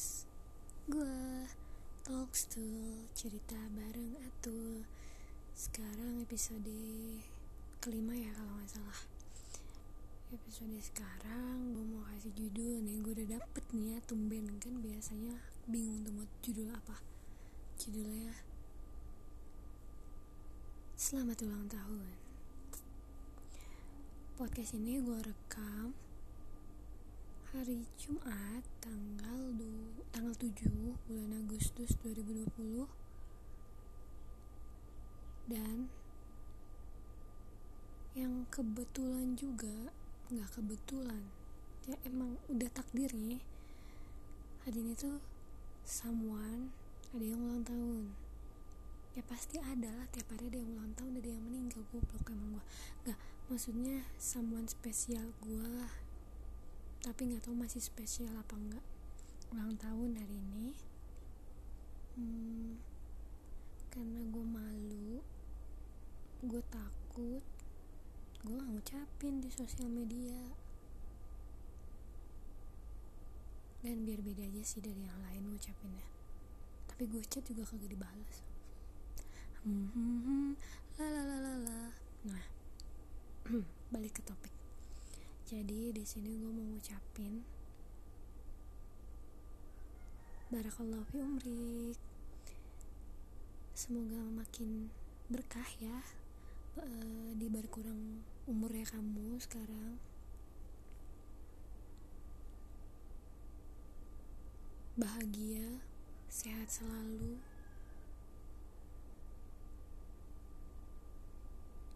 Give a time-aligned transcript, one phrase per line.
[0.00, 0.24] podcast
[0.88, 1.16] gue
[2.08, 2.64] Talks to
[3.12, 4.88] cerita bareng Atul.
[5.52, 6.72] Sekarang episode
[7.84, 9.00] kelima ya kalau nggak salah.
[10.32, 12.96] Episode sekarang gue mau kasih judul nih.
[13.04, 14.56] Gue udah dapet nih ya tumben.
[14.56, 15.36] Kan biasanya
[15.68, 16.96] bingung tuh mau judul apa.
[17.76, 18.32] Judulnya
[20.96, 22.08] Selamat ulang tahun.
[24.40, 25.92] Podcast ini gue rekam
[27.50, 30.70] hari Jumat tanggal du, tanggal 7
[31.10, 32.46] bulan Agustus 2020
[35.50, 35.90] dan
[38.14, 39.90] yang kebetulan juga
[40.30, 41.26] nggak kebetulan
[41.90, 43.42] ya emang udah takdirnya
[44.62, 45.18] hari ini tuh
[45.82, 46.70] someone
[47.10, 48.14] ada yang ulang tahun.
[49.18, 52.54] Ya pasti ada lah tiap hari ada yang ulang tahun ada yang meninggal goblok emang
[52.54, 52.64] gua.
[53.02, 53.18] Nggak
[53.50, 55.90] maksudnya someone spesial gua
[57.00, 58.84] tapi nggak tahu masih spesial apa enggak
[59.50, 60.68] ulang tahun hari ini.
[62.14, 62.78] Hmm,
[63.90, 65.24] karena gue malu
[66.40, 67.44] gue takut
[68.40, 70.54] gue nggak ngucapin di sosial media.
[73.80, 76.06] Dan biar beda aja sih dari yang lain ngucapinnya.
[76.88, 78.50] Tapi gue chat juga kagak dibalas
[79.64, 80.50] hmm, hmm, hmm,
[81.00, 81.92] la.
[82.24, 82.44] Nah
[83.92, 84.52] balik ke topik
[85.50, 87.42] jadi di sini gue mau ngucapin
[90.46, 91.98] Barakallahu fi umrik
[93.74, 94.94] Semoga makin
[95.26, 96.06] berkah ya
[96.78, 96.86] e,
[97.34, 99.98] Di berkurang umurnya kamu sekarang.
[104.94, 105.82] Bahagia
[106.30, 107.42] Sehat selalu.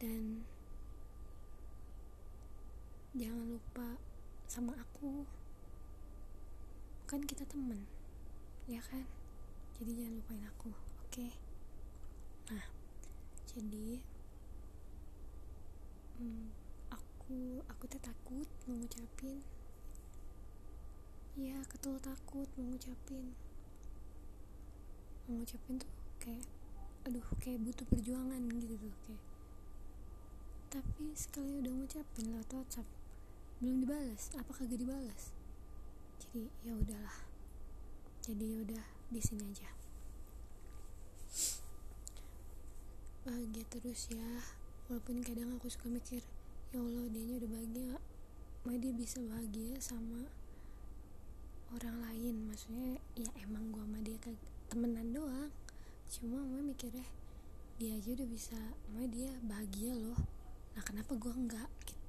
[0.00, 0.48] Dan
[3.12, 4.00] jangan lupa
[4.48, 5.28] sama aku.
[7.04, 7.84] Kan kita temen
[8.64, 9.04] ya kan?
[9.76, 11.12] Jadi jangan lupain aku oke?
[11.12, 11.32] Okay?
[12.48, 12.64] nah
[13.44, 14.00] jadi
[16.16, 16.48] hmm,
[16.88, 19.44] aku aku tuh takut mengucapin.
[21.36, 23.36] Ya ketul takut mengucapin.
[25.28, 26.48] Mengucapin tuh kayak
[27.04, 29.24] aduh kayak butuh perjuangan gitu tuh kayak.
[30.72, 33.01] Tapi sekali udah ngucapin lewat WhatsApp
[33.62, 35.30] belum dibalas apa kagak dibalas
[36.32, 37.18] jadi ya udahlah.
[38.24, 39.68] Jadi ya udah di sini aja.
[43.28, 44.40] Bahagia terus ya.
[44.88, 46.24] Walaupun kadang aku suka mikir
[46.72, 48.00] ya Allah dia udah bahagia.
[48.64, 50.24] Mah dia bisa bahagia sama
[51.76, 52.48] orang lain.
[52.48, 54.16] Maksudnya ya emang gua sama dia
[54.72, 55.52] temenan doang.
[56.08, 57.04] Cuma mau mikirnya
[57.76, 58.56] dia aja udah bisa
[58.96, 60.16] mah dia bahagia loh.
[60.72, 62.01] Nah kenapa gua enggak gitu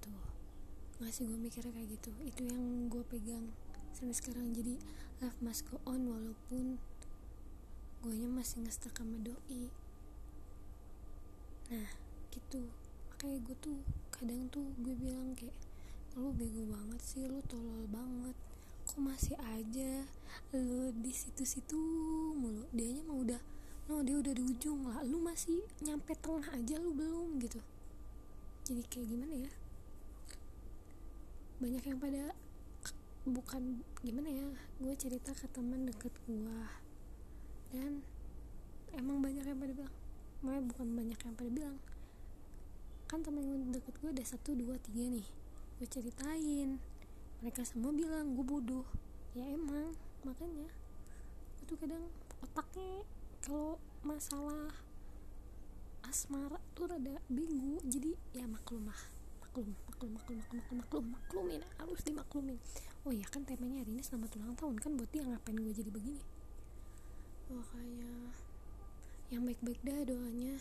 [1.04, 2.12] nggak sih gue mikirnya kayak gitu.
[2.24, 3.52] Itu yang gue pegang
[3.92, 4.56] sampai sekarang.
[4.56, 4.80] Jadi
[5.20, 6.80] life must go on walaupun
[8.00, 9.68] gue nya masih ngestak sama doi.
[11.68, 11.92] Nah
[12.32, 12.72] gitu.
[13.12, 13.80] Makanya gue tuh
[14.16, 15.56] kadang tuh gue bilang kayak
[16.16, 18.40] lu bego banget sih lu tolol banget.
[18.88, 20.08] Kok masih aja
[20.56, 21.80] lu di situ-situ
[22.40, 22.64] mulu?
[22.72, 23.44] Dia nya mau udah
[23.92, 25.04] no dia udah di ujung lah.
[25.04, 27.60] Lu masih nyampe tengah aja lu belum gitu.
[28.64, 29.52] Jadi kayak gimana ya
[31.64, 32.36] banyak yang pada
[33.24, 34.44] bukan gimana ya
[34.84, 36.60] gue cerita ke teman deket gue.
[37.72, 38.04] Dan
[38.92, 39.96] emang banyak yang pada bilang
[40.44, 41.80] Makanya bukan banyak yang pada bilang.
[43.08, 45.28] Kan temen gue deket gue ada satu dua tiga nih.
[45.80, 46.84] Gue ceritain
[47.40, 48.84] mereka semua bilang gue bodoh.
[49.32, 49.96] Ya emang
[50.28, 50.68] makanya
[51.64, 52.12] tuh kadang
[52.44, 53.08] otaknya
[53.40, 54.76] kalau masalah
[56.04, 57.80] asmara tuh rada bingung.
[57.88, 59.13] Jadi ya maklum lah
[59.54, 62.58] maklum maklum maklum maklum maklum maklum maklumin harus dimaklumin.
[63.06, 65.92] Oh iya kan temanya hari ini selamat ulang tahun kan buat dia ngapain gue jadi
[65.94, 66.18] begini?
[67.54, 68.34] Makanya
[69.30, 70.58] yang baik-baik dah doanya.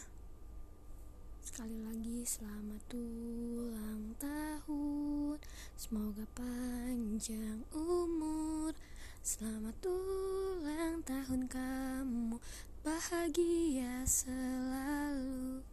[1.41, 5.41] Sekali lagi selamat ulang tahun.
[5.73, 8.77] Semoga panjang umur.
[9.25, 12.37] Selamat ulang tahun kamu.
[12.85, 15.65] Bahagia selalu.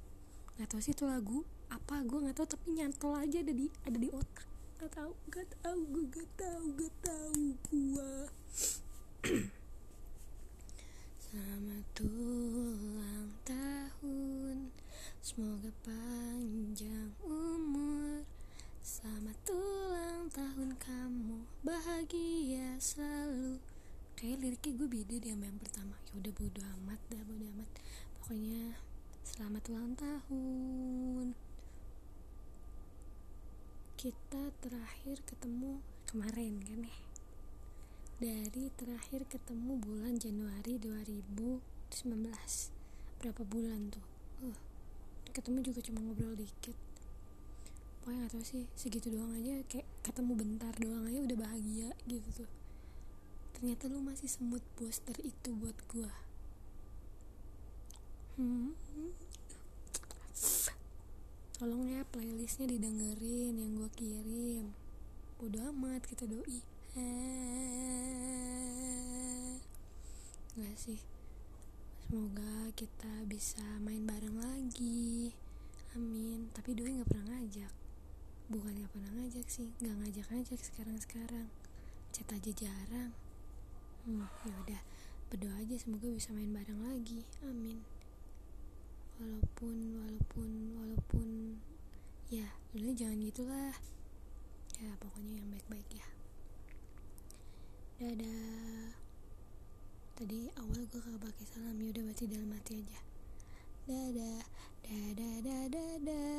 [0.55, 3.97] Nggak tahu sih itu lagu apa gue nggak tahu tapi nyantol aja ada di ada
[3.97, 4.45] di otak.
[4.77, 8.13] Nggak tahu nggak tahu gue nggak tahu nggak tahu gue
[11.29, 14.57] selamat ulang tahun
[15.21, 18.25] semoga panjang umur.
[18.81, 23.61] Selamat ulang tahun kamu bahagia selalu.
[24.17, 25.95] Kayak liriknya gue beda deh sama yang pertama.
[26.09, 27.69] Ya udah bodo amat dah bodo amat.
[28.17, 28.77] Pokoknya
[29.21, 31.48] selamat ulang tahun
[33.99, 36.99] kita terakhir ketemu kemarin kan ya?
[38.23, 41.59] Dari terakhir ketemu bulan Januari 2019
[43.19, 44.05] berapa bulan tuh?
[44.39, 44.55] Uh,
[45.35, 46.79] ketemu juga cuma ngobrol dikit.
[47.99, 52.47] Pokoknya gak tau sih segitu doang aja kayak ketemu bentar doang aja udah bahagia gitu
[52.47, 52.51] tuh.
[53.59, 56.15] Ternyata lu masih semut poster itu buat gua.
[58.39, 58.71] Hmm.
[62.09, 64.73] Ya playlistnya didengerin yang gua kirim.
[65.37, 66.57] Bodo amat kita doi.
[70.57, 70.97] Gak sih?
[72.01, 75.37] Semoga kita bisa main bareng lagi.
[75.93, 76.49] Amin.
[76.49, 77.69] Tapi doi gak pernah ngajak.
[78.49, 79.69] Bukan gak pernah ngajak sih.
[79.77, 81.45] Gak ngajak-ngajak sekarang-sekarang.
[82.09, 83.13] Chat aja jarang.
[84.09, 84.81] Hmm yaudah
[85.29, 87.21] Berdoa aja semoga bisa main bareng lagi.
[87.45, 87.85] Amin.
[89.21, 91.29] Walaupun Walaupun Walaupun
[92.29, 93.73] Ya dulu jangan gitulah.
[94.77, 96.05] Ya pokoknya yang baik-baik ya.
[97.97, 98.93] Dadah.
[100.13, 102.99] Tadi awal gue kagak pakai salam ya udah berarti dalam hati aja.
[103.89, 104.45] Dadah.
[104.85, 106.29] Dadah dadah dadah.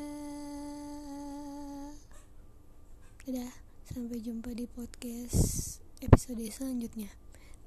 [3.26, 3.52] Dadah.
[3.90, 7.10] Sampai jumpa di podcast episode selanjutnya.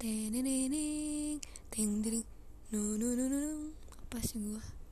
[0.00, 1.38] Teneneng
[1.68, 2.24] ting ting
[2.72, 4.83] no no no no apa sih gue